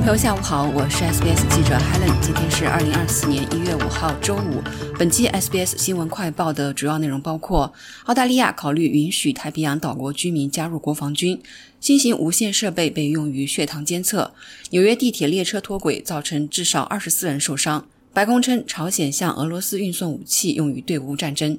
[0.00, 4.62] 朋友下午好，我是 SBS 记者 Helen，今天是二零二四年一月五号周五。
[4.98, 7.70] 本期 SBS 新闻快报的主要内容包括：
[8.06, 11.36] 澳大利亚考虑允许太平洋岛国居民加入国防军；
[11.80, 14.32] 新型无线设备被用于血糖监测；
[14.70, 21.58] 纽约地铁列车脱轨，造成至少二十四人受伤；白宫称朝鲜向俄罗斯运送武器，用于对乌战争。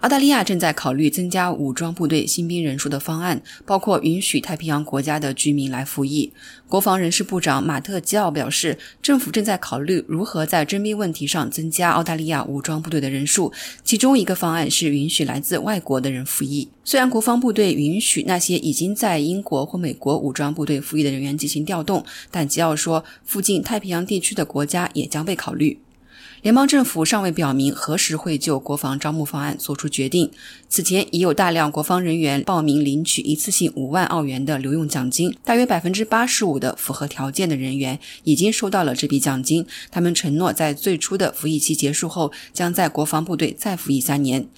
[0.00, 6.32] 澳大利亚正在考虑增加武装部队新兵人数的方案，包括允许太平洋国家的居民来服役。
[6.68, 16.68] 国防人事部长马特基奥表示，政府正在考虑如何在征兵问题上增加澳大利亚武装部队的人数，其中一个方案是允许来自外国的人服役。
[16.84, 25.80] 虽然国防部队允许那些已经在英国或美国武装部队服役的人员进行调动，但基奥说，附近太平洋地区的国家也将被考虑。
[26.42, 30.30] 联邦政府尚未表明何时会就国防招募方案作出决定。
[30.68, 39.66] 此前已有大量国防人员报名领取一次性五万澳元的留用奖金，大约百分之八十五的符合条件的人员已经收到了这笔奖金。
[39.90, 44.48] 他们承诺在最初的服役期结束后，将在国防部队再服役三年。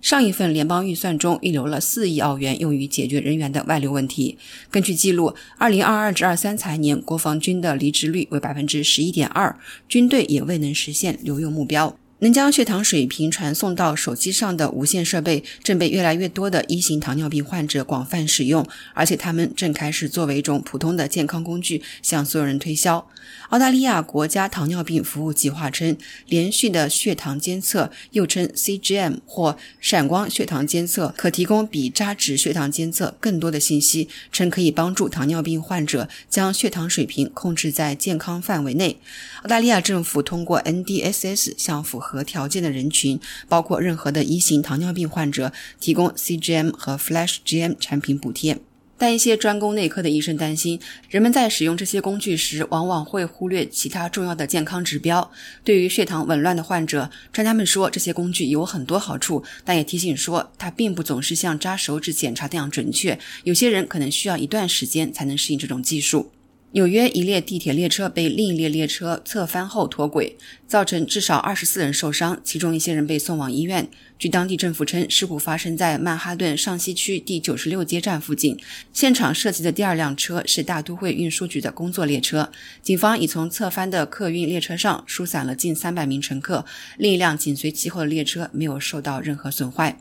[0.00, 4.38] 上一份联邦预算中预留了四亿澳元用于解决人员的外流问题。
[4.70, 9.56] 根据记录，二零二二至二三财年国防军的离职率为百分之十一点二，
[9.88, 11.94] 军队也未能实现留用目标。
[12.20, 23.06] 能将血糖水平传送到手机上的无线设备正被越来越多的一型糖尿病患者广泛使用，而且他们正开始作为一种普通的健康工具向所有人推销。
[23.50, 25.96] 澳大利亚国家糖尿病服务计划称，
[26.26, 38.98] 连续的血糖监测又称 CGM 或闪光血糖监测，可提供比扎纸血糖监测更多的信息，称可以帮助糖尿病患者将血糖水平控制在健康范围内。
[39.42, 48.58] 澳大利亚政府通过 NDSS 向符合和条件的人群，包括任何的一型糖尿病患者，提供 CGM 和 Flash GM 产品补贴。
[49.00, 55.30] 但一些专攻内科的医生担心，人们在使用这些工具时，往往会忽略其他重要的健康指标。
[55.62, 63.16] 对于血糖紊乱的患者，专家们说这些工具有很多好处，但也提醒说，它并不总是像扎手指检查那样准确。
[63.44, 66.32] 有些人可能需要一段时间才能适应这种技术。
[66.72, 70.36] 纽约一列地铁列车被另一列列车侧翻后脱轨，
[70.66, 73.88] 造成至少二十四人受伤，其中一些人被送往医院。
[74.18, 78.58] 据当地政府称，事故发生在曼哈顿上西区第九十六街站附近。
[78.92, 82.52] 现场涉及的第二辆车是大都会运输局的工作列车。
[82.82, 86.66] 警方已从侧翻的客运列车上疏散了近三百名乘客，
[86.98, 89.98] 另一辆紧随其后的列车没有受到任何损坏。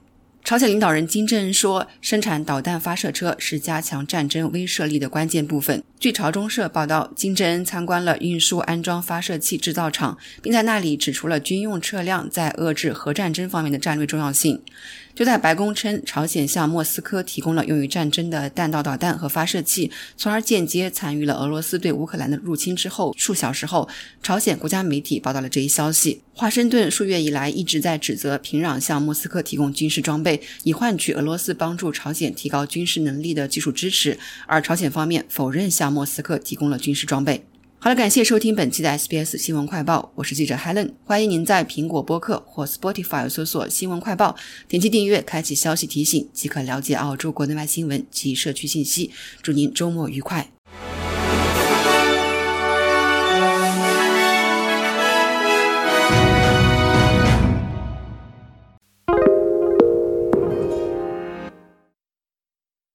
[0.47, 14.63] 朝鲜领导人金正恩说：“生产导弹发射车是加强战争威慑力的关键部分。”据朝中社报道，金正恩参观了运输安装发射器制造厂，并在那里指出了军用车辆在遏制核战争方面的战略重要性。
[15.13, 23.89] 就在白宫称朝鲜向莫斯科提供了用于战争的弹道导弹和发射器，从而间接参与了俄罗斯对乌克兰的入侵之后数小时后，
[24.23, 26.21] 朝鲜国家媒体报道了这一消息。
[26.39, 37.43] 华盛顿数月以来一直在指责平壤向莫斯科提供军事装备，以换取俄罗斯帮助朝鲜提高军事能力的技术支持，而朝鲜方面否认向莫斯科提供了军事装备。
[37.79, 40.91] 好了，感谢收听本期的 SBS 新闻快报，我是记者 Helen。
[41.03, 44.35] 欢迎您在苹果播客或 Spotify 搜索“新闻快报”，
[44.69, 49.09] 点击订阅，开启消息提醒，即可了解澳洲国内外新闻及社区信息。
[49.41, 50.51] 祝您周末愉快！